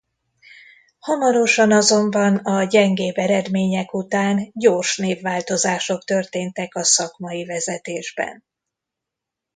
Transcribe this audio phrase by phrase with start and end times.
[0.99, 8.43] Hamarosan azonban a gyengébb eredmények után gyors névváltozások történtek a szakmai vezetésben.